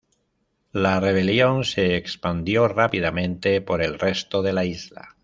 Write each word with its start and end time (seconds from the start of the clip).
La 0.71 0.99
rebelión 0.99 1.63
se 1.63 1.95
expandió 1.95 2.67
rápidamente 2.67 3.61
por 3.61 3.83
el 3.83 3.99
resto 3.99 4.41
de 4.41 4.51
la 4.51 4.65
isla. 4.65 5.15